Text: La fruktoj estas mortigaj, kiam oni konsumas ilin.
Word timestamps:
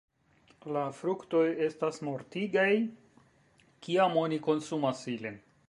La 0.77 0.85
fruktoj 0.99 1.41
estas 1.65 2.01
mortigaj, 2.09 2.67
kiam 3.89 4.19
oni 4.25 4.41
konsumas 4.49 5.09
ilin. 5.17 5.39